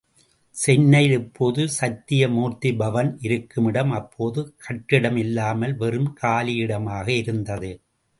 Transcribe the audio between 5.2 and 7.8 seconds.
இல்லாமல் வெறும் காலி இடமாக இருந்தது.